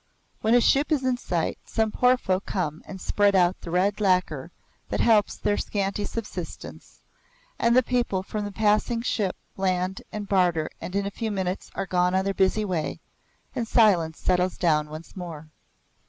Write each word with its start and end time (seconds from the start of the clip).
When 0.39 0.55
a 0.55 0.61
ship 0.61 0.91
is 0.91 1.03
in 1.05 1.17
sight, 1.17 1.59
some 1.63 1.91
poor 1.91 2.17
folk 2.17 2.47
come 2.47 2.81
and 2.87 2.99
spread 2.99 3.35
out 3.35 3.61
the 3.61 3.69
red 3.69 4.01
lacquer 4.01 4.49
that 4.89 4.99
helps 4.99 5.37
their 5.37 5.57
scanty 5.59 6.05
subsistence, 6.05 7.01
and 7.59 7.75
the 7.77 7.83
people 7.83 8.23
from 8.23 8.43
the 8.43 8.51
passing 8.51 9.03
ship 9.03 9.35
land 9.57 10.01
and 10.11 10.27
barter 10.27 10.71
and 10.81 10.95
in 10.95 11.05
a 11.05 11.11
few 11.11 11.29
minutes 11.29 11.69
are 11.75 11.85
gone 11.85 12.15
on 12.15 12.23
their 12.25 12.33
busy 12.33 12.65
way 12.65 12.99
and 13.53 13.67
silence 13.67 14.17
settles 14.17 14.57
down 14.57 14.89
once 14.89 15.15
more. 15.15 15.51